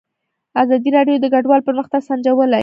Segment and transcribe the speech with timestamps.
[0.61, 2.59] ازادي راډیو د کډوال پرمختګ سنجولی.